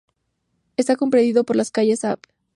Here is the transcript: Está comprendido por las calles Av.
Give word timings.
Está 0.77 0.95
comprendido 0.95 1.43
por 1.43 1.55
las 1.55 1.69
calles 1.69 2.03
Av. 2.05 2.17